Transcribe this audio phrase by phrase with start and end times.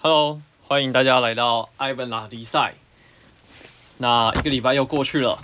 [0.00, 2.76] Hello，欢迎大家来到艾文拉迪赛。
[3.96, 5.42] 那一个礼拜又过去了，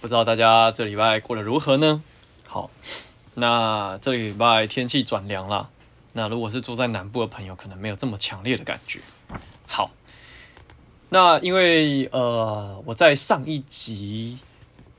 [0.00, 2.00] 不知道大家这礼拜过得如何呢？
[2.46, 2.70] 好，
[3.34, 5.68] 那这礼拜天气转凉了。
[6.12, 9.00] 那如果是住在南部的朋友，可能没有这么强烈的感觉。
[9.66, 9.90] 好，
[11.08, 14.38] 那因为呃，我在上一集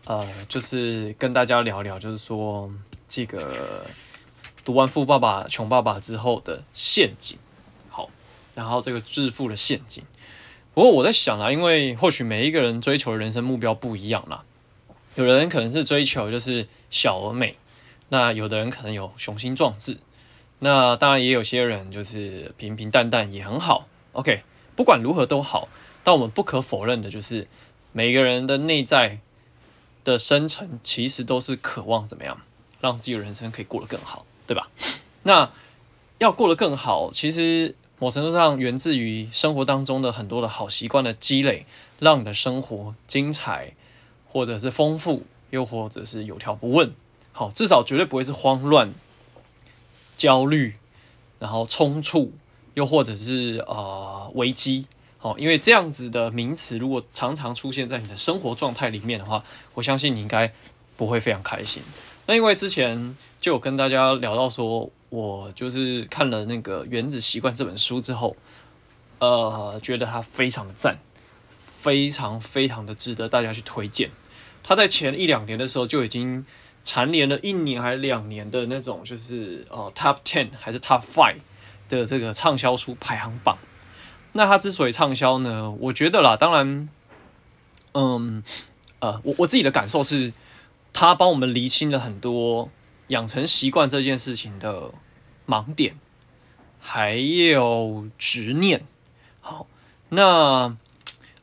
[0.04, 2.70] 呃，就是跟大家聊聊，就是说
[3.08, 3.86] 这个
[4.66, 7.40] 读完《富爸爸穷爸爸》之后的陷阱。
[8.60, 10.04] 然后这个致富的陷阱，
[10.74, 14.44] 不过我在想啊，因为或许每一个人追求的人生目标不一样啦，
[15.16, 17.56] 有的人可能是追求就是小而美，
[18.10, 19.96] 那有的人可能有雄心壮志，
[20.60, 23.88] 那当然也有些人就是平平淡淡也很好。
[24.12, 24.42] OK，
[24.76, 25.70] 不管如何都好，
[26.04, 27.48] 但我们不可否认的就是
[27.94, 29.20] 每个人的内在
[30.04, 32.42] 的深层其实都是渴望怎么样
[32.82, 34.70] 让自己的人生可以过得更好，对吧？
[35.24, 35.50] 那
[36.18, 37.76] 要过得更好，其实。
[38.02, 41.66] 某程度上源自于生活当中的很多的好习惯的积累，
[42.00, 43.74] 让你的生活精彩，
[44.26, 46.94] 或者是丰富，又或者是有条不紊。
[47.34, 48.94] 好，至少绝对不会是慌乱、
[50.16, 50.76] 焦虑，
[51.40, 52.32] 然后冲突，
[52.74, 54.86] 又或者是呃危机。
[55.18, 60.54] 好，因为这样子的名词如果常常出现在你的生活状态里面的话，我相信你应该
[60.96, 61.84] 不会非常开心。
[62.28, 64.90] 那因为之前就有跟大家聊到说。
[65.10, 68.38] 我就是看了那个《原子习惯》这本书之后，
[69.18, 71.00] 呃，觉得它非常的赞，
[71.50, 74.12] 非常非常的值得大家去推荐。
[74.64, 76.46] 它在前一两年的时候就已经
[76.84, 81.40] 蝉联了一年还是两年的那种，就是呃 Top Ten 还是 Top Five
[81.88, 83.58] 的这个畅销书排行榜。
[84.34, 86.88] 那它之所以畅销呢，我觉得啦，当然，
[87.94, 88.44] 嗯，
[89.00, 90.32] 呃，我我自己的感受是，
[90.94, 92.70] 它帮我们厘清了很多。
[93.10, 94.92] 养成习惯这件事情的
[95.48, 96.00] 盲点，
[96.80, 98.86] 还有执念。
[99.42, 99.68] 好，
[100.10, 100.76] 那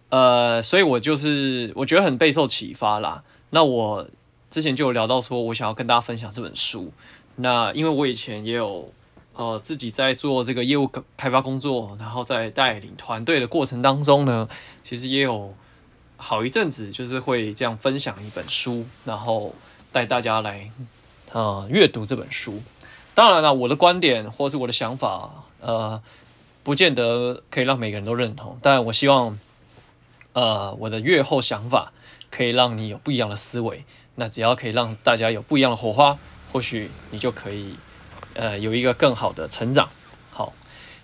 [0.09, 3.22] 呃，所以我就是我觉得很备受启发啦。
[3.50, 4.09] 那我
[4.50, 6.93] 之前就有聊到说，我想要跟大家分享这本书。
[7.37, 8.93] 那因为我以前也有
[9.34, 14.49] 呃自己在做这个业务开发工作，然后在带领团队的过程当中呢，
[14.82, 15.55] 其实也有
[16.16, 19.55] 好一阵子就是会这样分享一本书，然后
[19.91, 20.71] 带大家来。
[21.32, 22.62] 呃，阅读这本书，
[23.14, 26.03] 当然了，我的观点或是我的想法，呃，
[26.62, 28.59] 不见得可以让每个人都认同。
[28.62, 29.38] 但我希望，
[30.32, 31.92] 呃，我的阅后想法
[32.31, 33.84] 可以让你有不一样的思维。
[34.19, 36.16] 那只要可以让大家有不一样的火花，
[36.50, 37.76] 或许你就可以，
[38.32, 39.91] 呃，有一个更好的成长。
[40.31, 40.54] 好，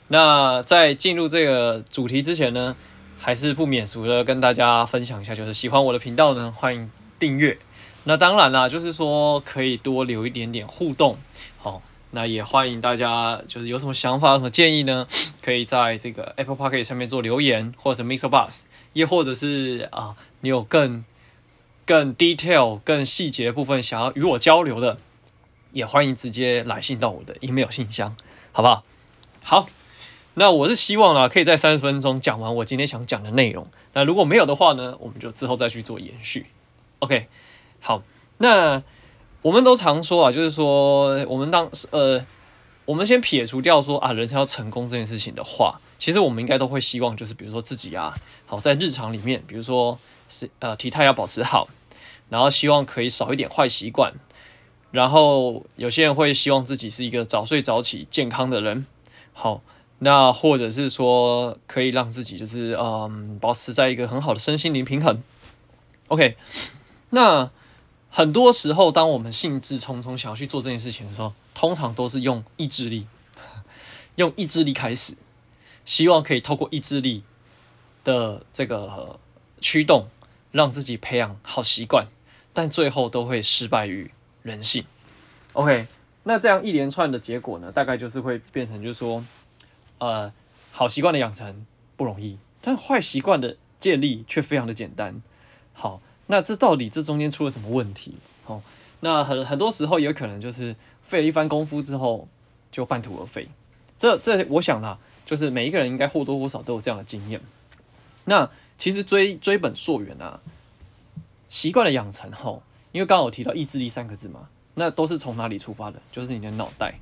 [0.08, 2.74] 那在进入这个主题之前呢，
[3.18, 7.58] 还是不免俗的跟大家分享一下，就是喜欢我的频道呢，欢迎订阅。
[8.04, 11.16] 那当然啦，就是说可以多留一点点互动，
[11.58, 11.80] 好，
[12.10, 15.06] 那也欢迎大家，就是有什么想法、有什么建议呢？
[15.40, 18.62] 可以在这个 Apple Podcast 上面做留言，或者 MixerBox，
[18.94, 21.04] 也或者是啊，你有更
[21.86, 24.98] 更 detail、更细节部分想要与我交流的，
[25.72, 28.16] 也欢迎直接来信到我的 email 信箱，
[28.50, 28.82] 好不好？
[29.44, 29.68] 好，
[30.34, 33.68] 那我是希望啦，可以在三十分钟讲完我今天想讲的内容。
[33.92, 36.46] 那如果没有的话呢，我们就之后再去做延续。
[36.98, 37.28] OK。
[37.84, 38.00] 好，
[38.38, 38.80] 那
[39.42, 42.24] 我们都常说啊，就是说，我们当呃，
[42.84, 48.14] 我们先撇除掉说啊，人生要成功这件事情的话，其实我们应该都会希望，就是比如说自己啊，
[48.46, 49.98] 好在日常里面，比如说
[50.28, 51.68] 是呃体态要保持好，
[52.28, 54.12] 然后希望可以少一点坏习惯，
[54.92, 58.86] 然后有些人会希望自己是一个早睡早起健康的人，
[59.32, 59.60] 好，
[59.98, 65.20] 那或者是说可以让自己就是嗯保持在一个很好的身心灵平衡
[66.06, 66.36] ，OK，
[67.10, 67.50] 那。
[68.14, 73.06] 很多时候，当我们兴致冲冲想要去做这件事情的时候，通常都是用意志力，
[74.16, 75.16] 用意志力开始，
[75.86, 77.22] 希望可以透过意志力
[78.04, 79.18] 的这个
[79.62, 80.08] 驱动，
[80.50, 82.08] 让自己培养好习惯，
[82.52, 84.10] 但最后都会失败于
[84.42, 84.84] 人性。
[85.54, 85.86] OK，
[86.24, 89.24] 那这样一连串的结果呢，大概就是会变成，就是说，
[89.96, 90.30] 呃，
[90.70, 91.64] 好习惯的养成
[91.96, 95.22] 不容易，但坏习惯的建立却非常的简单。
[95.72, 96.02] 好。
[96.26, 98.14] 那这到底这中间出了什么问题？
[98.46, 98.62] 哦，
[99.00, 102.28] 那很很多时候也可能就是费了一番功夫之后
[102.70, 103.48] 就半途而废。
[103.98, 107.40] 这这我想啦，就是每一个人应该或多或少都有这样的经验。
[108.24, 108.48] 那
[108.78, 110.40] 其实追追本溯源啊，
[111.48, 112.60] 习惯的养成哈，
[112.92, 116.00] 因为刚刚有提到意志力三个字嘛，那都是从哪里出发的？
[116.10, 116.98] 就是你的脑袋。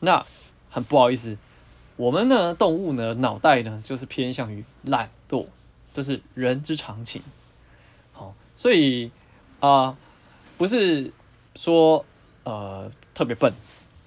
[0.00, 0.24] 那
[0.68, 1.38] 很不好意思，
[1.96, 5.46] 我们呢动物呢脑袋呢就是偏向于懒惰，
[5.94, 7.22] 这是人之常情。
[8.64, 9.10] 所以
[9.60, 9.94] 啊、
[10.56, 11.12] 不是
[11.54, 12.02] 说
[12.44, 13.52] 呃特别笨，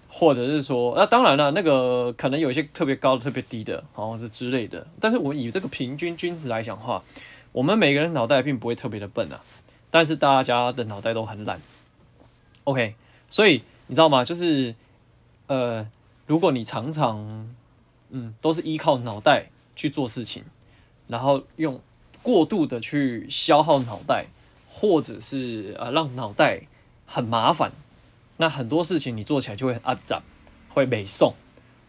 [0.10, 4.88] 或者是说，那当然了，那个可能有一些特别高的、特别低的，哦，这之类的。
[5.00, 7.04] 但是我以这个平均均值来讲话，
[7.52, 9.44] 我们每个人脑袋并不会特别的笨啊，
[9.92, 11.62] 但是大家的脑袋都很懒。
[12.64, 12.96] OK，
[13.30, 14.26] 所以你知道吗？
[14.26, 14.74] 就是
[15.46, 15.88] 呃，
[16.26, 17.48] 如果你常常
[18.10, 20.44] 嗯都是依靠脑袋去做事情，
[21.08, 21.80] 然后用
[22.24, 24.26] 过度的去消耗脑袋，
[24.80, 26.62] 或者是呃让脑袋
[27.08, 27.72] 很麻烦，
[28.38, 30.22] 那很多事情你做起来就会很肮脏，
[30.70, 31.34] 会没送，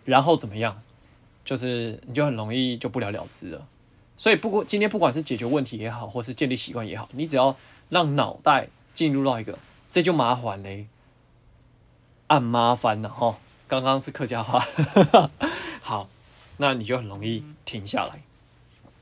[0.07, 0.81] 然后怎么样？
[1.45, 3.67] 就是你就很容易就不了了之了。
[4.17, 7.55] 所以，不过今天不管是解决问题也好，或是建立习惯也好，你只要
[7.91, 9.59] 让脑袋进入到一个，
[9.91, 10.87] 这就麻烦嘞，
[12.29, 13.39] 按麻烦了哈。
[13.67, 14.65] 刚刚是客家话，
[15.83, 16.09] 好，
[16.57, 18.23] 那你就很容易停下来。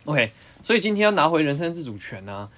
[0.07, 2.49] OK，所以今天要拿回人生自主权呢、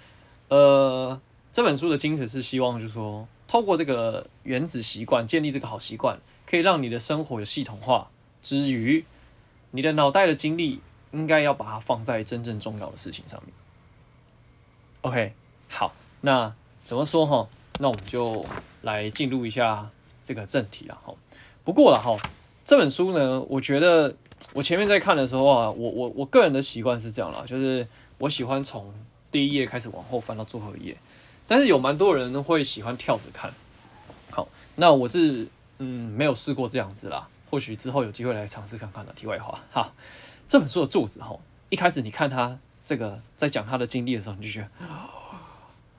[0.49, 1.21] 呃，
[1.53, 8.11] 这本书的精神是希望就是说，透过这个原子习惯建立这个好习惯，可以让你的生活有系统化
[8.43, 9.05] 之余，
[9.71, 10.81] 你的脑袋的精力。
[11.11, 13.55] 应该要把它放在真正重要的事情上面。
[15.01, 15.33] OK，
[15.67, 16.55] 好，那
[16.85, 17.49] 怎么说哈？
[17.79, 18.45] 那我们就
[18.83, 19.89] 来进入一下
[20.23, 21.15] 这个正题了哈。
[21.65, 22.15] 不过了哈，
[22.63, 24.15] 这本书呢，我觉得
[24.53, 28.93] 我前面在看的时候啊，我我我个人的习惯是这样啦，就是我喜欢从
[29.31, 30.97] 第一页开始往后翻到最后一页，
[31.47, 33.53] 但是有蛮多人会喜欢跳着看。
[34.31, 35.49] 好，那我是
[35.79, 39.13] 嗯没有试过这样子啦，或许之后有机会来尝试看看的。
[39.13, 39.93] 题外话，哈。
[40.49, 41.39] 这本书的作者哈，
[41.69, 44.69] 一开始你看他这个在讲他的经历的时候，你就觉得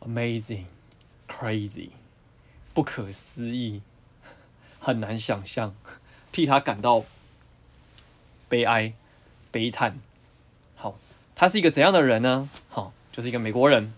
[0.08, 0.64] amazing、
[1.28, 1.90] crazy、
[2.74, 3.84] 不可思议，
[4.80, 5.76] 很难想象，
[6.32, 7.04] 替他感到
[8.48, 8.94] 悲哀、
[9.52, 10.00] 悲叹。
[10.76, 10.98] 好，
[11.36, 12.50] 他是一个怎样的人呢？
[13.12, 13.94] 就是一个美国人，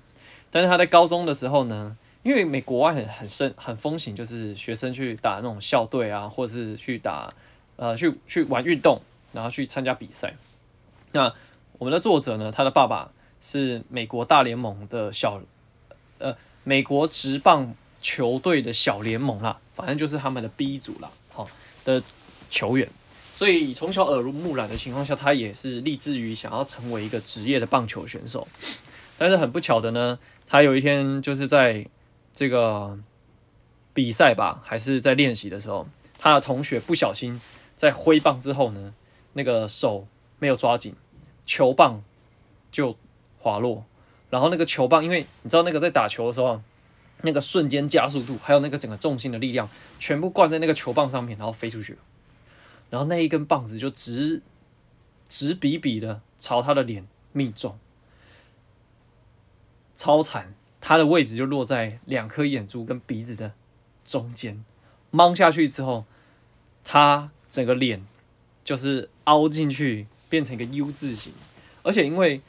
[0.49, 7.33] 但是他在高中的时候呢，因为美国外很很盛很风行，就是学生去打那种校队啊，或者是去打
[7.75, 9.01] 呃去去玩运动。
[9.33, 10.33] 然后去参加比赛。
[11.13, 11.33] 那
[11.77, 12.51] 我们的作者呢？
[12.51, 15.41] 他的爸爸是美国大联盟的小，
[16.17, 16.35] 呃，
[16.65, 21.47] 美国职棒球队的小联盟啦，反正就是他们的 B 组啦，好，
[21.85, 22.03] 的
[22.49, 22.89] 球员。
[23.33, 28.45] 所以从小耳濡目染的情况下，他也是立志于想要成为一个职业的棒球选手。
[29.21, 31.85] 但是很不巧的呢，他有一天就是在
[32.33, 32.97] 这个
[33.93, 35.87] 比赛吧，还是在练习的时候，
[36.17, 37.39] 他的同学不小心
[37.75, 38.95] 在挥棒之后呢，
[39.33, 40.07] 那个手
[40.39, 40.95] 没有抓紧，
[41.45, 42.03] 球棒
[42.71, 42.97] 就
[43.37, 43.85] 滑落，
[44.31, 46.59] 然后那个球棒，因为你知道那个在打球的时候，
[47.21, 49.69] 那个瞬间加速度，还有那个整个重心的力量，
[49.99, 51.95] 全部灌在那个球棒上面，然后飞出去，
[52.89, 54.41] 然后那一根棒子就直
[55.29, 57.77] 直笔笔的朝他的脸命中，
[60.01, 63.51] 超惨，他的位置就落在两颗眼珠跟鼻子的
[64.03, 64.65] 中间，
[65.11, 66.05] 蒙下去之后，
[66.83, 68.03] 他整个脸。
[68.63, 71.33] 就是凹进去变成一个 U 字形，
[71.81, 72.39] 而且因为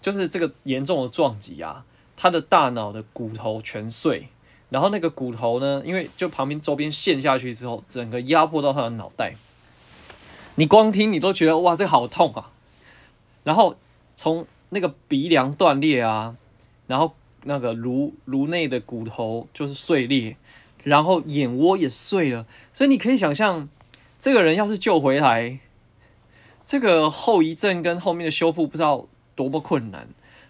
[0.00, 1.84] 就是这个严重的撞击啊，
[2.16, 4.28] 他的大脑的骨头全碎，
[4.70, 9.36] 然后那个骨头呢，因为就旁边周边陷下去之后，整个压迫到他的脑袋，
[10.56, 12.50] 你光听你都觉得哇，这个好痛啊！
[13.44, 13.76] 然后
[14.16, 16.36] 从那个鼻梁断裂啊，
[16.90, 17.14] 然后
[17.44, 20.36] 那个颅颅内的骨头就是碎裂，
[20.82, 23.68] 然后眼窝也碎了，所以你可以想象。
[24.22, 25.60] 这个人要是救回来，
[26.66, 30.08] 这个后遗症跟后面的修复不知道多么困难。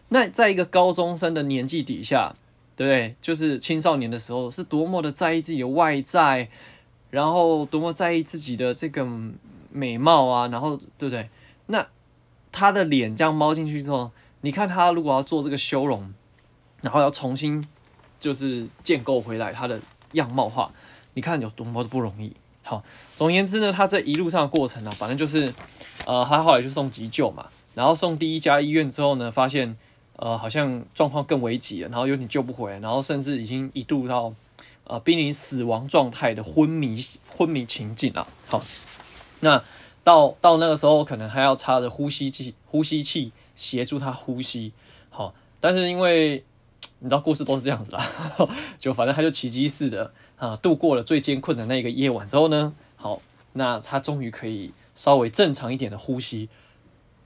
[0.08, 2.34] 那在一个高中生的年纪底下，
[2.74, 3.14] 对不对？
[3.22, 6.48] 就是青少年的时候，是多么的在意自己的外在，
[7.10, 9.06] 然后多么在意自己的这个
[9.70, 11.30] 美貌啊，然后对不对？
[11.66, 11.86] 那
[12.50, 16.12] 他的脸这样猫进去之后，你看他如果要做这个修容，
[16.82, 17.66] 然后要重新
[18.18, 19.80] 就是建构回来他的
[20.12, 20.72] 样貌化，
[21.14, 22.32] 你看有多么的不容易。
[22.62, 22.84] 好，
[23.16, 25.52] 总而言之呢，他这一路上的过程呢、反正就是，
[26.06, 29.76] 呃，他后来就送急救嘛，然后送第一家医院之后呢，发现，
[30.16, 34.32] 呃，好像状况更危急了，然后有点救不回来，然后甚至已经一度到，
[34.84, 38.28] 呃，濒临死亡状态的昏迷昏迷情境了。
[38.46, 38.62] 好，
[39.40, 39.64] 那
[40.04, 44.72] 到到那个时候，可能还要插着呼吸器呼吸器协助他呼吸。
[45.08, 46.44] 好，但是因为
[47.00, 48.06] 你知道故事都是这样子啦，
[48.78, 50.12] 就反正他就奇迹似的。
[50.36, 53.20] 啊，度过了最艰困的那个夜晚之后呢，好，
[53.52, 56.48] 那他终于可以稍微正常一点的呼吸。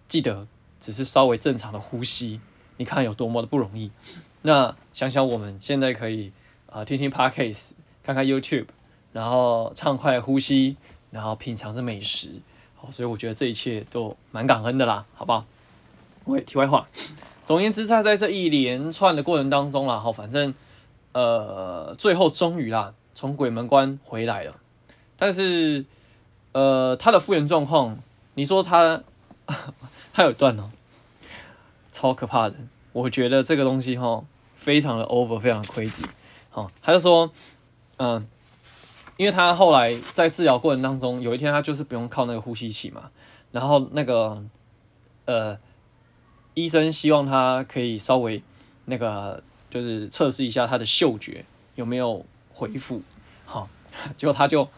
[0.09, 0.49] 记得
[0.81, 2.41] 只是稍微正常的呼吸，
[2.77, 3.93] 你看有多么的不容易。
[4.43, 6.33] 那想想我们现在可以
[6.67, 7.71] 啊、听听 Podcast，
[8.03, 8.67] 看看 YouTube，
[9.13, 10.77] 然后畅快呼吸，
[11.13, 12.41] 然后品尝着美食。
[12.75, 15.45] 好，所以我觉得这一切都蛮感恩的啦，好不好？
[16.25, 16.89] 喂，题外话，
[17.45, 20.55] 总言之，在在这一连串的过程当中啦，好，反正
[21.13, 22.95] 呃，最后终于啦。
[23.17, 24.57] 从鬼门关回来了，
[25.17, 25.85] 但是
[26.51, 27.97] 呃，他的复原状况，
[28.35, 29.05] 你说他，
[30.13, 30.73] 他有断哦，
[31.93, 32.57] 超可怕的。
[32.93, 34.25] 我觉得这个东西哈，
[34.57, 36.05] 非常的 over，非常的 crazy。
[36.51, 37.31] 好，他就说，
[37.99, 38.27] 嗯，
[39.17, 43.11] 因为他后来在治疗过程当中，有一天他就是不用靠那个呼吸器嘛，
[43.53, 44.43] 然后那个，
[45.27, 45.57] 呃，
[46.55, 48.43] 医生希望他可以稍微
[48.87, 51.45] 那个，就是测试一下他的嗅觉
[51.75, 53.03] 有没有恢复。
[53.45, 53.69] 好，
[54.17, 54.69] 结果他就。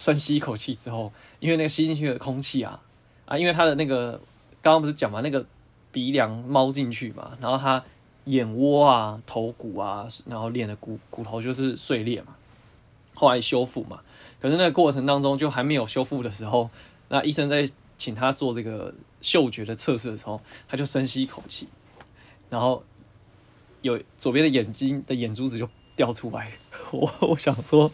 [0.00, 2.80] 深吸一口气之后，因为那个吸进去的空气啊
[3.26, 4.12] 啊，因为他的那个
[4.62, 5.44] 刚刚不是讲嘛，那个
[5.90, 7.82] 鼻梁猫进去嘛，然后他
[8.26, 12.36] 眼窝啊、头骨啊，然后练的骨骨头就是碎裂嘛，
[13.12, 13.98] 后来修复嘛。
[14.40, 16.70] 可是那个过程当中就还没有修复的时候，
[17.08, 17.68] 那医生在
[17.98, 21.68] 请他做这个嗅觉的测试的时候，他就深吸一口气，
[22.48, 22.82] 然后
[23.82, 26.52] 有左边的眼睛的眼珠子就掉出来。
[26.92, 27.90] 我我想说，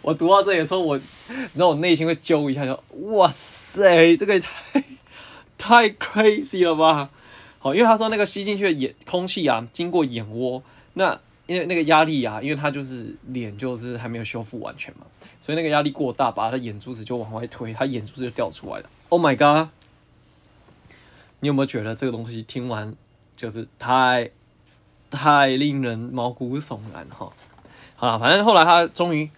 [0.00, 1.02] 我读到这里的时候，我，你
[1.52, 4.84] 知道我内心会揪一下，就哇塞，这个也太
[5.58, 7.10] 太 crazy 了吧？
[7.58, 10.62] 好，因为他说那个吸进去的眼空气啊，经过眼窝，
[10.94, 15.04] 那因为那个压力啊，因为他就是脸就是还没有修复完全嘛，
[15.42, 18.88] 所以那个压力过大，把他眼珠子就往外推，他眼珠子就掉出来了。
[19.10, 19.68] Oh my god！
[21.40, 22.94] 你有没有觉得这个东西听完
[23.34, 24.30] 就是太
[25.10, 27.32] 太令人毛骨悚然哈？
[27.96, 29.30] 好了，反正后来他终于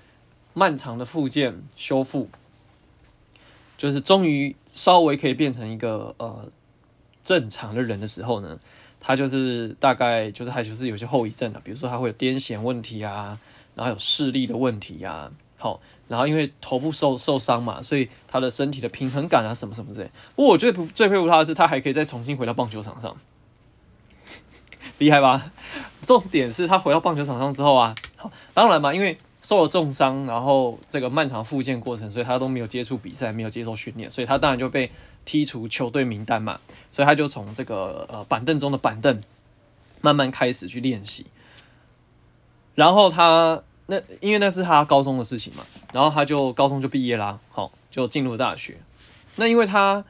[0.55, 2.29] 漫长的复健修复，
[3.79, 6.49] 就是终于稍微可以变成一个呃
[7.23, 8.59] 正常的人的时候呢，
[8.99, 13.39] 他就是大概就是还就是有些后遗症的，比如说他会有癫痫问题啊，
[13.77, 20.11] 然后有视力的问题啊，好，然后因为头部受受伤嘛，所以他的身体的平衡感啊什么什么之类。
[20.35, 23.15] 不过我最最佩服他的是，他还可以再重新回到棒球场上，
[24.99, 25.53] 厉害吧？
[26.03, 27.95] 重点是他回到棒球场上之后啊。
[28.17, 34.91] 好，当然嘛，因为受了重伤，然后这个漫长复健过程，所以他都没有接触比赛，没有接受训练，所以他当然就被
[35.25, 36.59] 踢出球队名单嘛。
[36.91, 39.23] 所以他就从这个呃板凳中的板凳
[40.01, 41.27] 慢慢开始去练习。
[42.75, 48.79] 然后他那因为那是他高中的事情嘛，然后他就高中就毕业啦，好，就进入大学。
[49.37, 50.03] 那因为他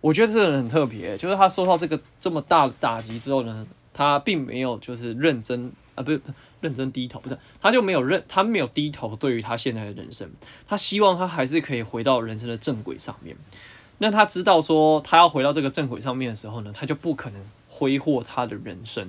[0.00, 6.20] 我觉得这个人很特别，就是他受到这个这么大的打击之后呢，他并没有就是认真啊，不是。
[6.60, 9.14] 认真低头，不是，他就没有认，他没有低头。
[9.14, 10.28] 对于他现在的人生，
[10.66, 13.36] 他希望他还是可以回到人生的正轨上面。
[13.98, 19.08] 那他知道说，他要回到这个正轨上面的时候呢，他就不可能挥霍他的人生。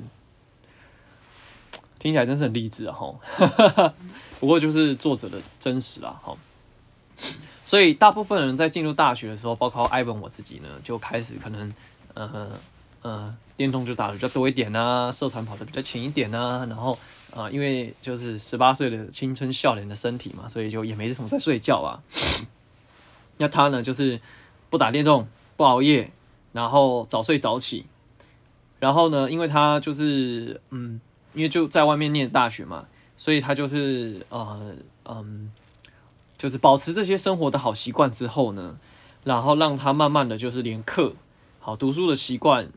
[2.00, 2.96] 听起来真是很励志啊！
[2.96, 3.94] 哈，
[4.39, 6.36] 不过就是作者的真实啦，哈。
[7.65, 11.74] 所以大部分人在进入大学的时候，包括艾文我自己呢，就开始可能，
[12.15, 12.50] 呃
[13.01, 16.98] 呃，电动就打得比较多一点啊，社团跑得比较勤一点啊，然后。
[17.29, 22.01] 啊，因为就是十八岁的青春少年的身体嘛，所以就也没什么在睡觉啊。
[23.38, 24.20] 那他呢，就是
[24.72, 26.12] 不打电动，不熬夜，
[26.53, 27.86] 然后早睡早起。
[28.79, 31.00] 然后呢，因为他就是嗯，
[31.39, 35.51] 因为就在外面念大学嘛，所以他就是呃嗯，
[36.38, 38.77] 就是保持这些生活的好习惯之后呢，
[39.24, 41.13] 然后让他慢慢的就是连课
[41.60, 42.69] 好读书的习惯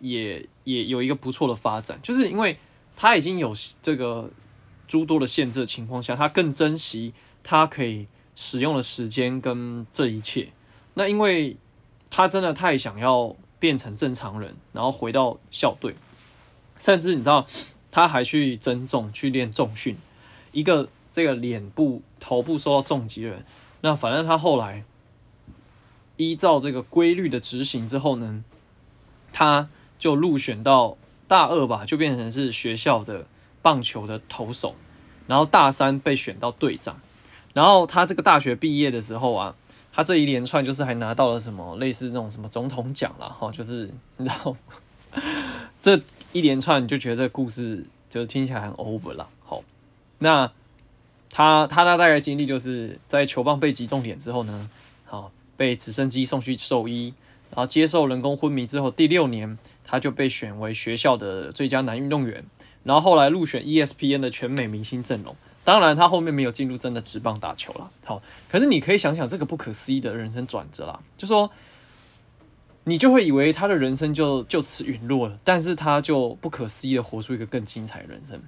[0.00, 2.56] 也也有一个不错的发展，就是因为。
[2.98, 4.30] 他已经有这个
[4.88, 10.48] 诸多的限制的情况下，他更珍惜他可以使用的时间跟这一切。
[10.94, 11.58] 那因为
[12.08, 15.94] 他真的太想要变成正常人，然后回到校队，
[16.78, 17.46] 甚至你知道
[17.96, 19.96] 他还去增重去练重训。
[20.52, 23.42] 一个这个脸部头部受到重击的人，
[23.80, 24.84] 那反正他后来
[26.18, 28.44] 依照这个规律的执行之后呢，
[29.32, 30.98] 他就入选到。
[31.28, 33.26] 大二吧，就变成是学校的
[33.60, 34.76] 棒球的投手，
[35.26, 37.00] 然后大三被选到队长，
[37.52, 39.56] 然后他这个大学毕业的时候啊，
[39.92, 44.56] 他这一连串就是还拿到了什么类似那种什么总统奖了，哈，就是你知道，
[45.82, 46.00] 这
[46.36, 49.62] 一连串你就觉得这故事就听起来很 over 了，好，
[50.18, 50.52] 那
[51.30, 54.70] 他他大概经历就是在球棒被击中脸之后呢，
[55.04, 57.14] 好，被直升机送去兽医，
[57.50, 59.58] 然后接受人工昏迷之后第六年。
[59.88, 62.44] 他就被选为学校的最佳男运动员，
[62.82, 65.36] 然后后来入选 ESPN 的全美明星阵容。
[65.62, 67.88] 当然，他后面没有进入真的职棒打球了。
[68.04, 71.48] 好，可是你可以想想这个不可思议的人生转折啦，就说
[72.88, 78.40] 你就会以为他的人生就就此陨落了，但是他就不可思议的活出一个更精彩的人生。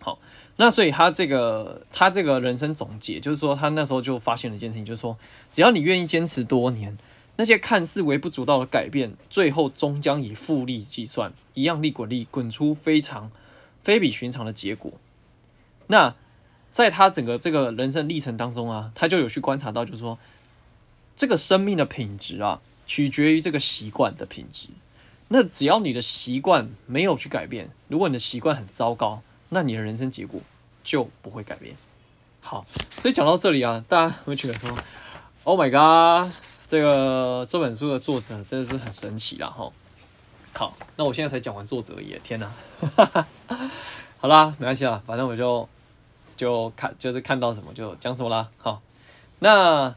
[0.00, 0.18] 好，
[0.56, 5.16] 那所以他这个他这个人生总结就是说，他那时候就发现了一件事情，就是说，
[5.50, 6.98] 只要你愿意坚持多年。
[7.36, 13.32] 那些看似微不足道的改变，最后终将以复利计算，一样利滚利，滚出非常
[13.82, 14.92] 非比寻常的结果。
[15.88, 16.14] 那
[16.70, 20.16] 在他整个这个人生历程当中啊，他就有去观察到，就是说，
[21.16, 24.68] 这个生命的品质啊，取决于这个习惯的品质。
[25.28, 30.40] 那只要你的习惯没有去改变，如果你的习惯很糟糕，那你的人生结果
[30.84, 31.74] 就不会改变。
[32.42, 32.64] 好，
[33.00, 34.78] 所以讲到这里啊，大家会觉得说
[35.44, 36.30] ：“Oh my god，
[36.68, 39.72] 这个这本书的作者真的是很神奇啦！”哈，
[40.52, 42.52] 好，那我现在才讲完作者而已，天哪！
[44.18, 45.66] 好啦，没关系啦，反正我就
[46.36, 48.50] 就看就是看到什么就讲什么啦。
[48.58, 48.82] 好，
[49.38, 49.94] 那。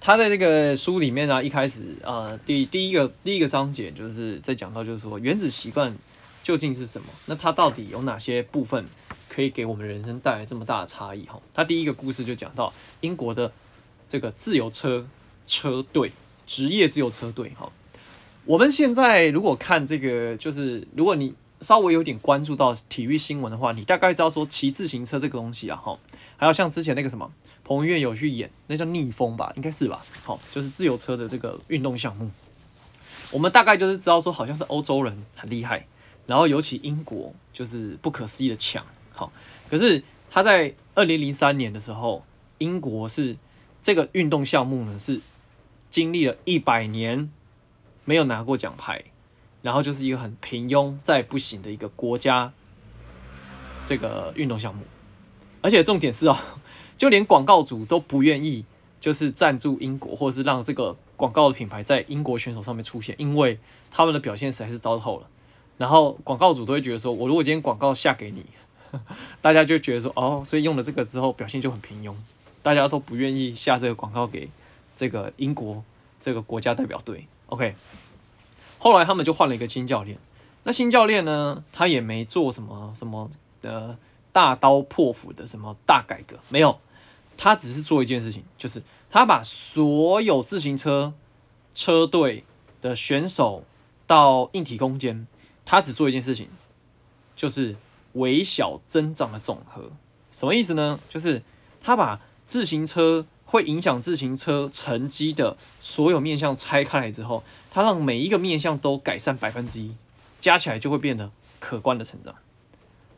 [0.00, 5.94] 他在这个书里面呢、啊，一开始啊、呃，第第一个第一个章节就是在讲到，就是说原子习惯
[6.42, 7.06] 究竟是什么？
[7.26, 8.86] 那它到底有哪些部分
[9.28, 11.26] 可以给我们人生带来这么大的差异？
[11.26, 13.52] 哈，他第一个故事就讲到英国的
[14.08, 15.06] 这个自由车
[15.46, 16.12] 车队，
[16.46, 17.52] 职业自由车队。
[17.58, 17.70] 哈，
[18.46, 25.98] 我们现在如果看这个，就是如果你稍微有点关注到体育新闻的话，你大概知道说骑自行车这个东西啊，哈，
[26.38, 27.30] 还有像之前那个什么。
[27.70, 30.04] 彭于晏有去演，那叫逆风吧，应该是吧？
[30.24, 32.28] 好，就是自由车的这个运动项目。
[33.30, 35.86] 我们大概就是知道说，好像是欧洲人很厉害，
[36.26, 38.84] 然后尤其英国就是不可思议的强。
[39.12, 39.32] 好，
[39.68, 42.24] 可是他在二零零三年的时候，
[42.58, 43.36] 英国是
[43.80, 45.20] 这个运动项目呢，是
[45.90, 47.30] 经历了一百年
[48.04, 49.04] 没有拿过奖牌，
[49.62, 52.52] 然后就是一个很平庸再不行的一个国家，
[53.86, 54.82] 这个运动项目。
[55.60, 56.36] 而且重点是哦。
[57.00, 58.62] 就连广告主都不愿意，
[59.00, 63.58] 就是赞助英国，或是让这个广告的品牌在英国选手上面出现，因为
[63.90, 65.26] 他们的表现实在是糟透了。
[65.78, 68.44] 然后广告主都会觉得说，我如果今天广告下给你，
[69.40, 72.14] 大家就觉得说，哦，所以用了这个之后表现就很平庸，
[72.62, 74.50] 大家都不愿意下这个广告给
[74.94, 75.82] 这个英国
[76.20, 77.26] 这个国家代表队。
[77.46, 77.74] OK，
[78.78, 80.18] 后来他们就换了一个新教练，
[80.64, 83.30] 那新教练呢，他也没做什么什么
[83.62, 83.96] 的
[84.32, 86.78] 大刀破斧的什么大改革，没有。
[87.42, 91.14] 他只是做一件事情，就是他把所有自行车
[91.74, 92.44] 车队
[92.82, 93.64] 的选手
[94.06, 95.26] 到硬体空间，
[95.64, 96.50] 他只做一件事情，
[97.34, 97.76] 就是
[98.12, 99.90] 微小增长的总和。
[100.30, 101.00] 什么意思呢？
[101.08, 101.42] 就是
[101.80, 109.96] 他把自行车会影响自行车成绩的所有面向拆开来之后，他让每一个面向都改善百分之一，
[110.40, 112.34] 加起来就会变得可观的成长。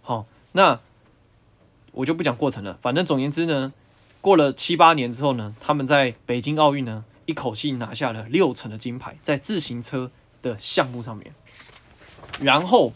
[0.01, 0.79] 好，那
[1.91, 3.73] 我就不讲过程了，反正总言之呢。
[4.23, 11.35] 过了七八年之后呢，他们在北京奥运呢，一口气拿下了六成的金牌，在自行车的项目上面。
[12.41, 12.93] 然后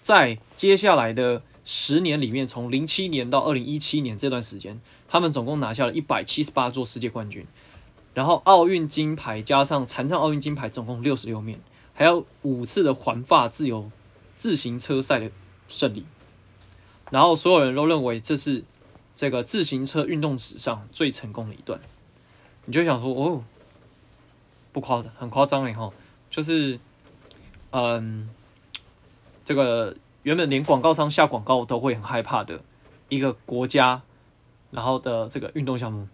[0.00, 7.46] 在接下来的十年里面，从零七年到二零一七年这段时间，他们总共拿下了一百七十八座世界冠军。
[8.14, 11.60] 然后奥运金牌加上残障奥运金牌，总共六十六面，
[11.92, 13.90] 还有五次的环法自由
[14.34, 15.30] 自行车赛的
[15.68, 16.06] 胜利。
[17.10, 18.64] 然后所有人都认为这是。
[19.14, 21.80] 这个自行车运动史上最成功的一段，
[22.64, 23.44] 你就想说哦，
[24.72, 25.92] 不夸张，很夸张哎哈，
[26.30, 26.80] 就是，
[27.70, 28.30] 嗯，
[29.44, 32.62] 这个原本连广告商下广告都会很害怕的
[33.08, 34.02] 一个国家，
[34.70, 36.08] 然后的这个运动项目，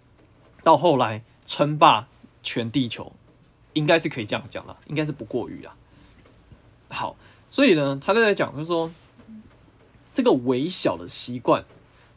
[0.63, 2.09] 到后来称霸
[2.43, 3.13] 全地球，
[3.73, 5.75] 应该是可以这样讲了，应该是不过于啦。
[6.91, 7.17] 好，
[7.51, 8.91] 所以呢，他就在讲，就是说
[10.13, 11.65] 这个微小的习惯。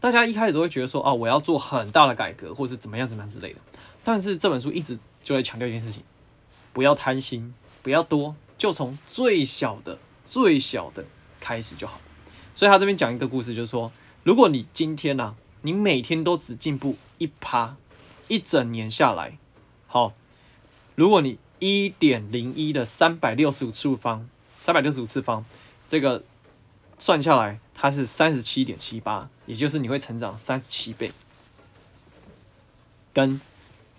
[0.02, 3.60] 大家一开始都会觉得说啊，我要做很大的改革，或是怎么样怎么样之类的。
[4.04, 6.02] 但是这本书一直就在强调一件事情：
[6.74, 11.06] 不要贪心，不要多，就从最小的、最小的
[11.40, 12.02] 开始就好。
[12.56, 13.92] 所以他这边讲一个故事，就是说，
[14.24, 17.76] 如果你今天呢、啊，你每天都只进步一趴，
[18.28, 19.38] 一整年下来，
[19.86, 20.14] 好，
[20.96, 24.28] 如果你一点零一的三百六十五次方，
[24.60, 25.46] 三百六十五次方，
[25.88, 26.24] 这个
[26.98, 27.60] 算下来。
[27.74, 31.12] 它是三十七点七八，也就是你会成长三十七倍，
[33.12, 33.42] 跟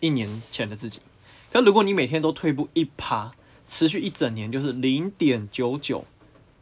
[0.00, 1.00] 一年前的自己。
[1.52, 3.32] 可如果你每天都退步一趴，
[3.68, 6.06] 持续一整年，就是零点九九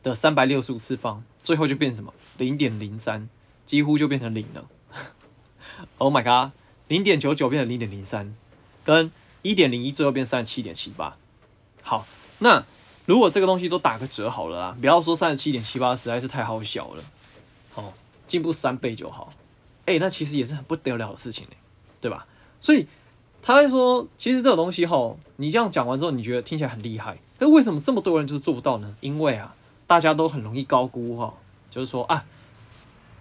[0.02, 2.12] 的三百六十五次方，最后就变成什么？
[2.36, 3.28] 零点零三，
[3.64, 4.66] 几乎就变成零了。
[5.98, 6.50] Oh my god，
[6.88, 8.34] 零点九九变成零点零三，
[8.82, 11.16] 跟一点零一最后变三十七点七八。
[11.80, 12.08] 好，
[12.40, 12.64] 那。
[13.06, 17.02] 如果这个东西都打个折好了啦，不要说三十七点七八，实在是太好小了。
[18.30, 19.32] 进步三倍就好。
[19.86, 21.56] 哎、那其实也是很不得了的事情呢，
[22.00, 22.24] 对吧？
[22.60, 22.86] 所以
[23.42, 28.94] 他在说，其实这个东西哈，你这样讲完之后，你觉得听起来很厉害，但为什么这么多人就是做不到呢？
[29.00, 29.56] 因为啊，
[29.88, 31.34] 大家都很容易高估哈，
[31.70, 32.24] 就是说啊，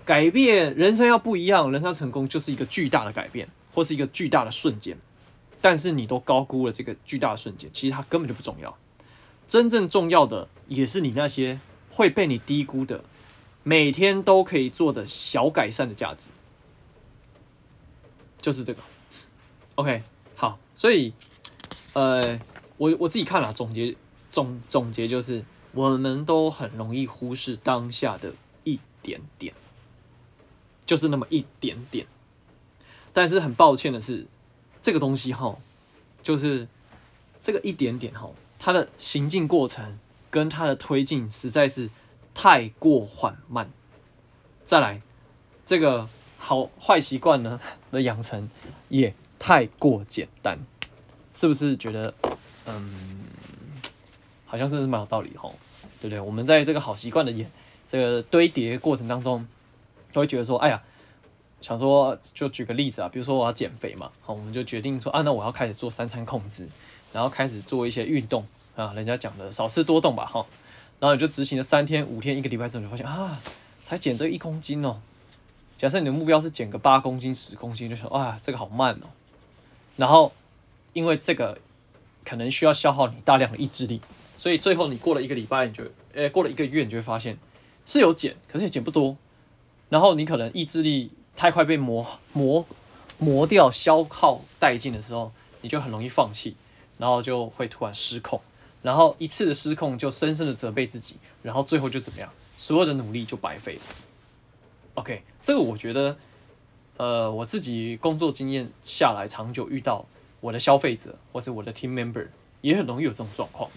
[0.06, 4.96] 改变人生要不一样，人生成功就是一个巨大的改变，或是一个巨大的瞬间。
[5.62, 8.78] 但是你都高估了这个巨大的瞬间，其实它根本就不重要。
[9.48, 13.04] 真正重要的也是你那些会被你低估的，
[13.64, 16.30] 每天都可以做的小改善的价值，
[18.42, 18.82] 就是这个。
[19.76, 20.02] OK，
[20.36, 21.14] 好，所以
[21.94, 22.40] 呃，
[22.78, 23.96] 我我自己看了总结
[24.32, 25.44] 总总结就是，
[25.74, 29.54] 我们都很容易忽视当下的一点点，
[30.86, 32.08] 就是那么一点点。
[33.14, 34.26] 但是很抱歉的是，
[34.82, 35.58] 这个东西哈，
[36.22, 36.68] 就是
[37.42, 39.98] 这个一点点哈，它的行进过程
[40.30, 41.90] 跟它的推进实在是
[42.34, 43.70] 太过缓慢。
[44.66, 45.02] 再来，
[45.66, 47.60] 这个好坏习惯呢
[47.92, 48.50] 的养成
[48.90, 50.60] 也太过简单。
[51.32, 52.14] 是不是觉得，
[52.66, 53.24] 嗯，
[54.46, 55.56] 好像是蛮有道理吼，
[56.02, 56.20] 对不对？
[56.20, 57.50] 我们在这个好习惯的演
[57.88, 59.48] 这个堆叠过程当中，
[60.12, 60.82] 都会觉得说，哎呀，
[61.62, 66.68] 想说就举个例子啊，比如说我要减肥嘛，好，我们就决定说，啊，那我要开始做三餐控制，
[67.14, 70.46] 然后开始做一些运动啊，人家讲的少吃多动吧，哈，
[71.00, 73.42] 然后你就执行了三天、五天、一个礼拜之后，你就发现啊，
[73.84, 75.02] 才减这一公斤哦。
[75.78, 79.08] 假设你的目标是减个八公斤、十公斤，就想，啊，这个好慢哦，
[79.96, 80.34] 然后。
[80.92, 81.60] 因为这个
[82.26, 84.02] 可能需要消耗你大量的意志力，
[84.36, 85.84] 所以最后你过了一个礼拜，你就，
[86.14, 87.38] 诶，过了一个月，你就会发现
[87.86, 89.16] 是有减，可是也减不多。
[89.90, 92.66] 然后你可能意志力太快被磨磨
[93.20, 95.32] 磨掉、消耗殆尽的时候，
[95.62, 96.56] 你就很容易放弃，
[96.98, 98.42] 然后就会突然失控，
[98.82, 102.30] 然后一次的失控就深深的责备自己，然后最后就怎么样？
[102.58, 103.82] 所有的努力就白费了。
[104.96, 106.18] OK，这个我觉得，
[106.98, 110.06] 呃，我自己工作经验下来，长久遇到。
[110.42, 112.26] 我的消费者或是我的 team member
[112.62, 113.70] 也很容易有这种状况。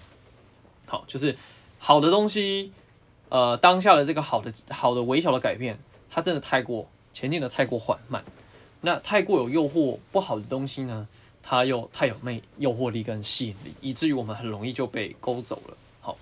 [0.87, 1.37] 好，就是
[1.81, 2.71] 好的东西，
[3.31, 8.23] 呃，当下的这个好的好的微小的改变，它真的太过前进的太过缓慢，
[8.83, 11.09] 那太过有诱惑，不好的东西呢，
[11.43, 15.77] 它又太有魅诱惑力跟吸引力，以至于我们很容易就被勾走了。
[16.01, 16.17] 好，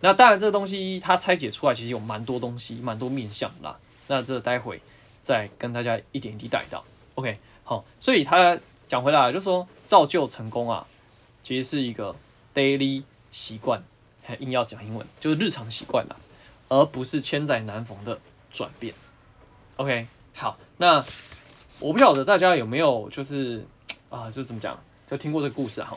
[0.00, 3.76] 那当然这个东西它拆解出来其实有蛮多东西，蛮多面向啦。
[4.06, 4.80] 那这待会
[5.22, 6.84] 再跟大家一点一滴带到。
[7.16, 8.58] OK，好，所以他。
[8.90, 10.84] 讲回来，就是说造就成功啊，
[11.44, 12.12] 其实是一个
[12.52, 13.80] daily 习惯，
[14.24, 16.16] 还硬要讲英文，就是日常习惯啦，
[16.68, 18.18] 而不是千载难逢的
[18.50, 18.92] 转变。
[19.76, 21.04] OK，好，那
[21.78, 23.64] 我不晓得大家有没有就是
[24.10, 25.96] 啊，就怎么讲，就听过这个故事哈。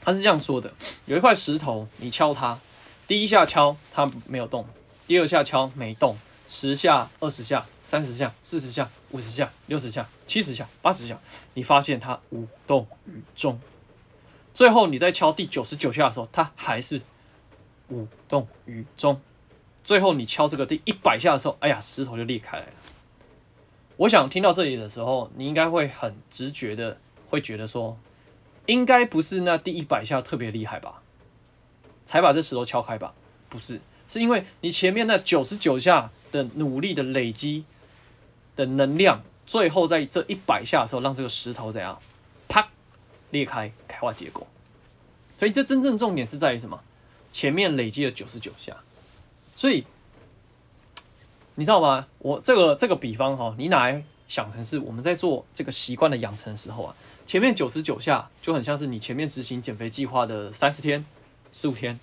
[0.00, 0.72] 他是这样说的：
[1.06, 2.58] 有一块石头，你敲它，
[3.06, 4.66] 第一下敲它没有动，
[5.06, 6.18] 第二下敲没动。
[6.46, 11.18] 十下、二十下、三十下、四十下、五十下、六十下、七十下、八十下，
[11.54, 13.58] 你发现它无动于衷。
[14.52, 17.00] 最后你在敲第九十九下的时候，它还是
[17.88, 19.18] 无动于衷。
[19.82, 22.72] 最后你敲这个第一百下的时候，哎呀，石头就裂开来了。
[23.96, 26.98] 我想听到这里的时候，你应该会很直觉的
[27.34, 27.98] 会觉得说，
[28.66, 31.02] 应该不是那第一百下特别厉害吧，
[32.06, 33.12] 才把这石头敲开吧？
[33.50, 36.10] 不是，是因为你前面那九十九下。
[36.34, 37.64] 的努力的累积
[38.56, 41.96] 的能量，最后在这一百下的时候，让这个石头怎样，
[42.48, 42.68] 啪
[43.30, 44.44] 裂开，开花结果。
[45.38, 46.80] 所以这真正重点是在于什么？
[47.30, 48.78] 前面累积了九十九下，
[49.54, 49.84] 所以
[51.54, 52.08] 你知道吗？
[52.18, 61.04] 我这个这个比方哈，你拿来想成是我们在做这个习惯的养成时候啊，前面九十九下就很像是你前面执行减肥计划的三十天、
[61.50, 61.98] 十五天、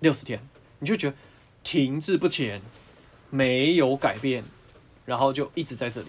[0.00, 0.40] 六十天，
[0.78, 1.16] 你就觉得
[1.62, 2.60] 停滞不前。
[3.30, 4.42] 没有改变，
[5.04, 6.06] 然后就一直在这里。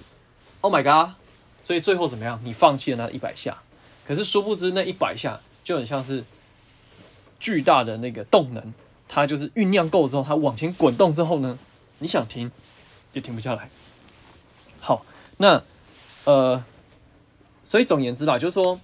[0.61, 1.15] Oh my god！
[1.65, 2.39] 所以最后怎么样？
[2.45, 3.61] 你放弃了那一百下，
[4.05, 6.23] 可是殊不知那一百下就很像是
[7.37, 8.73] 巨大的那个动能，
[9.09, 11.59] 它就是酝酿够之后，它往前滚动之后呢，
[11.97, 12.49] 你想停
[13.11, 13.69] 也停不下来。
[14.79, 15.61] 好，那
[16.23, 16.63] 呃，
[17.69, 18.81] 所以总言之啦，就是说，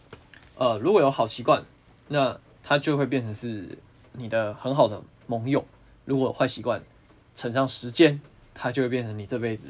[0.59, 1.65] 呃，如果有好习惯，
[2.09, 3.79] 那它就会变成是
[4.11, 5.61] 你的很好的盟友；
[6.05, 6.83] 如果坏习惯，
[7.33, 8.21] 乘上时间，
[8.53, 9.69] 它就会变成你这辈子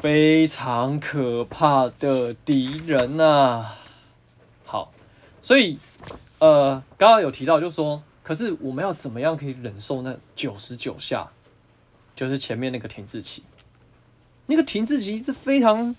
[0.00, 3.66] 非常可怕的敌人呐、
[4.64, 4.90] 好，
[5.42, 5.78] 所以
[6.38, 11.28] 呃，刚刚有提到，就是说，可是我们要怎么样可以忍受那九十九下，
[12.14, 13.42] 就是前面那个停滞期，
[14.46, 15.94] 那个停滞期是非常，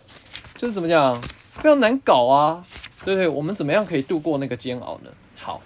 [0.55, 1.13] 就是怎么讲，
[1.57, 2.65] 非常难搞啊，
[3.03, 3.27] 对不对？
[3.27, 5.11] 我们怎么样可以度过那个煎熬呢？
[5.35, 5.61] 好，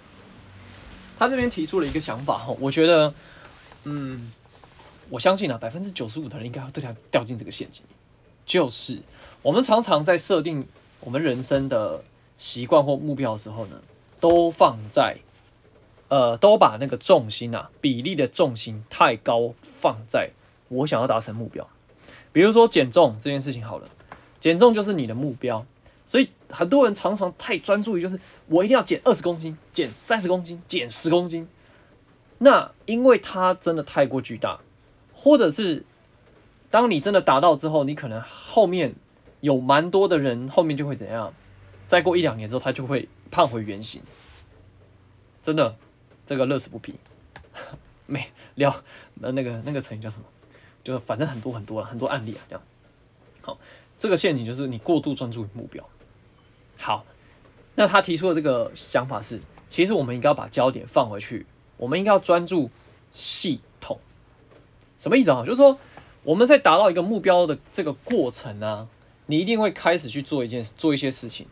[1.18, 3.14] 他这边提出了一个想法哈，我觉得，
[3.84, 4.32] 嗯。
[5.10, 7.84] 我相信啊，百分之九十五的人应该会掉掉进这个陷阱，
[8.46, 9.02] 就是
[9.42, 10.66] 我们常常在设定
[11.00, 12.02] 我们人生的
[12.38, 13.76] 习惯或目标的时候呢，
[14.20, 15.18] 都放在
[16.08, 20.30] 呃，都把那个重心啊，比例的重心太高，放在
[20.68, 21.68] 我想要达成目标。
[22.32, 23.90] 比如说减重这件事情好了，
[24.40, 25.66] 减重就是你的目标，
[26.12, 31.48] 所以很多人常常太专注于就是我一定要减二十公斤、减三十公斤、减十公斤，
[32.36, 34.60] 那因为它真的太过巨大。
[35.14, 35.86] 或者是，
[36.68, 38.94] 当你真的达到之后，你可能后面
[39.40, 41.32] 有蛮多的人后面就会怎样，
[41.88, 44.02] 再过一两年之后，他就会胖回原形。
[45.40, 45.76] 真的，
[46.26, 46.96] 这个乐此不疲。
[48.04, 48.82] 没聊
[49.14, 50.24] 那那个那个成语叫什么？
[50.84, 52.62] 就是反正很多很多了，很多案例啊，这样。
[53.40, 53.56] 好，
[53.98, 55.82] 这个陷阱就是你过度专注于目标。
[56.84, 57.04] 好，
[57.76, 62.70] 那他提出的这个想法是，其实我们应该要把焦点放回去，我们应该要专注
[63.12, 64.00] 系统。
[64.98, 65.44] 什么意思啊？
[65.44, 65.78] 就是说
[66.24, 68.88] 我们在达到一个目标的这个过程呢，
[69.26, 71.46] 你一定会开始去做一件做一些事情，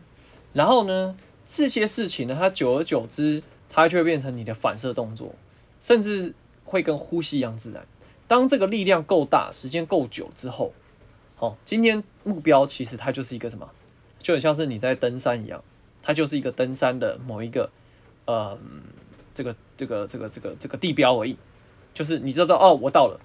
[0.51, 1.15] 然后呢，
[1.47, 5.33] 这些事情呢，它久而久之，它就会变成你的反射动作，
[5.79, 7.87] 甚至会跟呼吸一样自然。
[8.27, 10.73] 当这个力量够大，时间够久之后，
[11.39, 13.69] 哦，今天目标其实它就是一个什么？
[14.21, 15.63] 就很像是你在登山一样，
[16.01, 17.69] 它就是一个登山的某一个，
[18.25, 18.57] 呃，
[19.33, 21.35] 这个这个这个这个这个地标而已。
[21.93, 23.19] 就是你知道哦，我到了，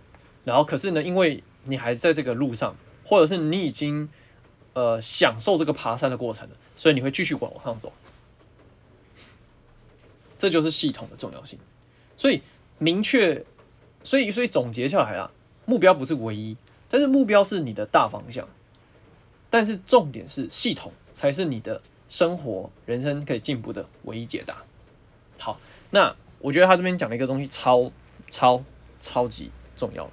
[0.44, 4.08] 然后可是呢，因为你还在这个路上，或者是你已经
[4.72, 7.92] 呃享受这个爬山的过程了，所以你会继续往往上走。
[10.38, 11.58] 这就是系统的重要性。
[12.16, 12.42] 所以
[12.78, 13.44] 明确，
[14.02, 15.30] 所以所以总结下来啊，
[15.64, 16.56] 目标不是唯一，
[16.88, 18.48] 但是目标是你的大方向。
[19.48, 24.56] 但是重点是，系统才是你的生活、人生可以进步的唯一解答。
[25.38, 25.58] 好，
[25.90, 27.90] 那我觉得他这边讲的一个东西超
[28.30, 28.62] 超
[29.00, 30.10] 超级重要。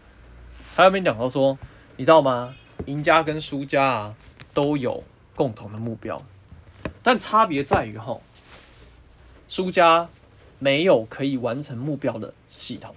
[0.75, 1.57] 他那边讲到说，
[1.97, 2.55] 你知道吗？
[2.85, 4.15] 赢家跟输家啊
[4.53, 5.03] 都有
[5.35, 6.21] 共同的目标，
[7.01, 8.19] 但差别在于哈，
[9.47, 10.09] 输家
[10.59, 12.95] 没有可以完成目标的系统，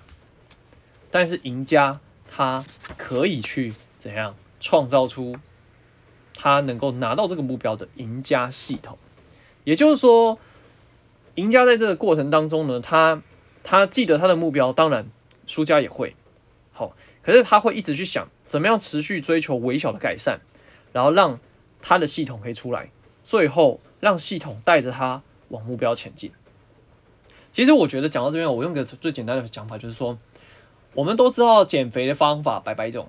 [1.10, 2.64] 但是赢家他
[2.96, 5.36] 可以去怎样创造出。
[6.36, 8.98] 他能够拿到这个目标的赢家系统，
[9.64, 10.38] 也就是说，
[11.34, 13.22] 赢家在这个过程当中呢，他
[13.64, 15.08] 他记得他的目标，当然
[15.46, 16.14] 输家也会
[16.72, 20.40] 好，可是他会一直去想怎么样持续追求微小的改善，
[20.92, 21.40] 然后让
[21.80, 22.90] 他的系统可以出来，
[23.24, 26.30] 最后让系统带着他往目标前进。
[27.50, 30.18] 其实我觉得讲到这边，我用个最简单的讲法，就是说，
[30.92, 33.08] 我们都知道减肥的方法百百种。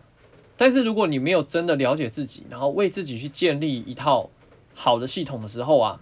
[0.59, 4.31] 但是如果你没有真的了解自己，然后为自己去建立一套
[4.73, 6.01] 好的系统的时候啊，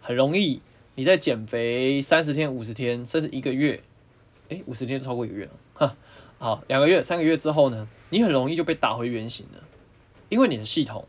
[0.00, 0.62] 很容易
[0.94, 3.82] 你在减肥三十天、五十天，甚至一个月，
[4.48, 5.96] 诶，五十天超过一个月了，哈，
[6.38, 9.62] 好，两个月、三个月之后呢，你很容易就被打回原形了，
[10.30, 11.06] 因为你的系统，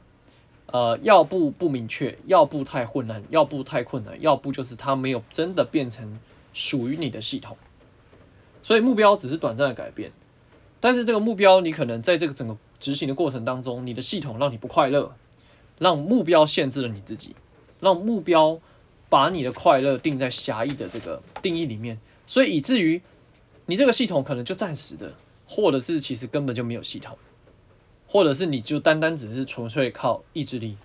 [0.65, 6.19] 呃，要不不明确，要不太混乱，要不太困难，要不就是它没有真的变成
[6.53, 7.55] 属于你的系统，
[8.61, 10.11] 所以目标只是短暂的改变，
[10.81, 12.57] 但是这个目标你可能在这个整个。
[12.81, 15.13] 执行的过程当中，你的系统让你不快乐，
[15.79, 17.35] 让目标限制了你自己，
[17.79, 18.59] 让目标
[19.07, 23.01] 把你的快乐定在狭义的这个定义里面，所以以至于
[23.67, 25.13] 你这个系统可能就暂时的，
[25.47, 27.17] 或者是其实根本就没有系统，
[28.07, 30.75] 或者是你就单单只是纯粹靠意志力。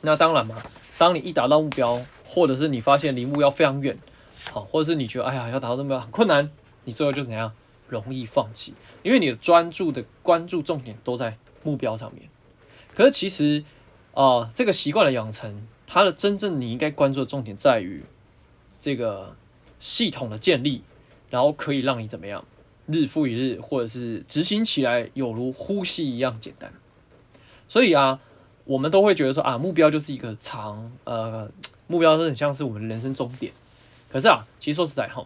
[0.00, 0.56] 那当然嘛，
[0.98, 3.96] 当你一达到目标，或者是你发现离目标非常远，
[4.52, 6.50] 好，或者是你觉得哎呀要达到目标很困难，
[6.84, 7.52] 你最后就怎样？
[7.88, 12.28] 容易放弃，因为你的专注的关注重点都在目标上面。
[12.94, 13.64] 可是其实，
[14.14, 18.02] 啊、这个习惯的养成，它的真正你应该关注的重点在于
[18.80, 19.36] 这个
[19.80, 20.82] 系统的建立，
[21.30, 22.44] 然后可以让你怎么样，
[22.86, 26.72] 日复一日，或者是执行起来有如呼吸一样简单。
[27.68, 28.20] 所以啊，
[28.64, 31.50] 我们都会觉得说啊，目标就是一个长，呃，
[31.86, 33.52] 目标是很像是我们人生终点。
[34.10, 35.24] 可是啊，其实说实在哈，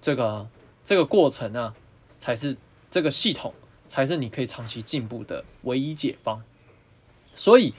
[0.00, 0.48] 这个。
[0.84, 1.74] 这个过程啊，
[2.18, 2.56] 才是
[2.90, 3.54] 这个系统，
[3.88, 6.42] 才是你可以长期进步的唯一解方。
[7.34, 7.74] 所以，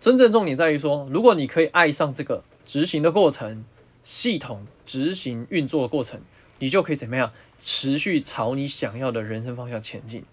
[0.00, 3.64] 真正重点在于说，如果你可以爱上这个执行的过程，
[4.04, 6.20] 系统执行运作的过程，
[6.58, 10.24] 你就可以怎么样持续朝你想要的人生方向前进，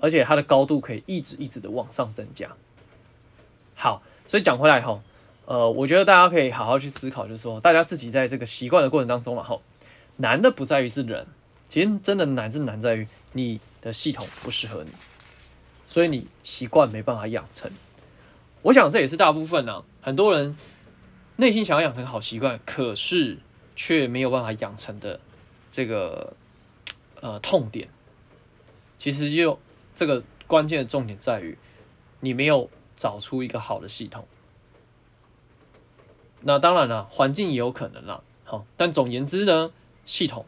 [0.00, 2.50] 而且它的高度可以一直一直的往上增加。
[3.74, 5.00] 好，所以讲回来哈，
[5.46, 9.62] 呃，我觉得大家可以好好去思考，就是说，大家自己在这个习惯的过程当中，然后
[10.16, 11.26] 难的不在于是人。
[11.68, 14.90] 其实真的难是难在于你的系统不适合你，
[15.86, 17.70] 所以你习惯没办法养成。
[18.62, 20.56] 我想这也是大部分、啊，很多人
[21.36, 23.38] 内心想要养成好习惯，可是
[23.74, 25.20] 却没有办法养成的
[25.72, 26.36] 这个
[27.20, 27.88] 呃痛点。
[28.96, 29.58] 其实就
[29.96, 31.58] 这个关键的重点在于
[32.20, 34.26] 你没有找出一个好的系统。
[36.40, 38.22] 那当然了，环境也有可能啦。
[38.44, 39.72] 好，但总言之呢，
[40.06, 40.46] 系统。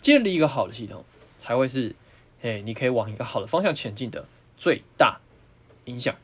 [0.00, 1.04] 建立一个好的系统，
[1.38, 1.94] 才会是，
[2.42, 4.24] 哎，你可以往一个好的方向前进的
[4.56, 5.18] 最大
[5.84, 6.14] 影响。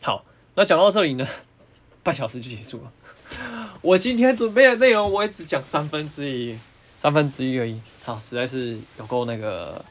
[0.00, 1.26] 好，那讲到这里呢，
[2.02, 2.92] 半小时就结束了。
[3.82, 6.58] 我今天准备的内容，我也只讲三分之一，
[6.96, 7.80] 三分之一而已。
[8.02, 9.84] 好，实在是有够那个，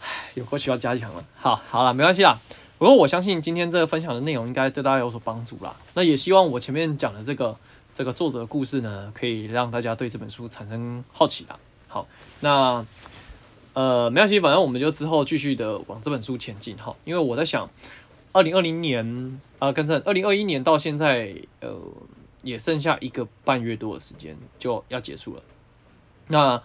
[0.00, 1.24] 唉，有够需要加强了。
[1.36, 2.38] 好，好了，没关系啦。
[2.78, 5.74] 不过我相信今天这个分享的内容应该对大家有所帮助啦。
[5.94, 7.56] 那也希望我前面讲的这个
[7.94, 11.58] 这个作者的故事呢，可以让大家对这本书产生好奇啦。
[11.96, 12.06] 好，
[12.40, 12.84] 那
[13.72, 16.94] 呃没关系，反正我们就之后继续的往这本书前进哈。
[17.06, 17.70] 因为我在想，
[18.34, 21.74] 二零二零年啊，跟着二零二一年到现在，呃，
[22.42, 25.42] 也剩下一个半月多的时间就要结束了。
[26.28, 26.62] 那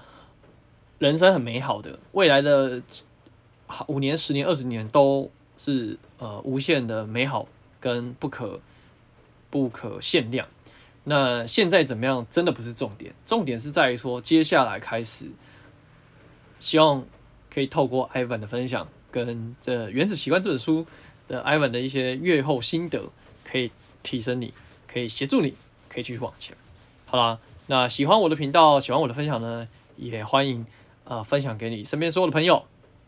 [0.99, 2.81] 人生很美好的，未来的
[3.87, 7.47] 五年、十年、二十年都是呃无限的美好
[7.79, 8.59] 跟不可
[9.49, 10.45] 不可限量。
[11.03, 12.25] 那现在怎么样？
[12.29, 15.31] 真的不是重点，重点是在于说接下来开始，
[16.59, 17.03] 希望
[17.51, 20.85] 可以透过 Ivan 的分享，跟这《原子习惯》这本书
[21.27, 23.09] 的 Ivan 的一些阅后心得，
[23.43, 23.71] 可以
[24.03, 24.53] 提升你，
[24.87, 25.55] 可以协助你，
[25.89, 26.55] 可以继续往前。
[27.05, 30.65] 好啦，那喜欢我的频道，喜欢我的分享呢，也欢迎、
[31.05, 32.63] 呃、分享给你身边所有的朋友。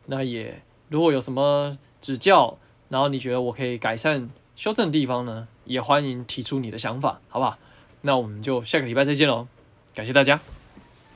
[0.07, 2.57] 那也如果有什么指教，
[2.89, 7.59] 然后你觉得我可以改善修正的地方呢，也欢迎提出你的想法，好不好？
[8.05, 9.47] 那我们就下个礼拜再见喽，
[9.95, 10.39] 感谢大家。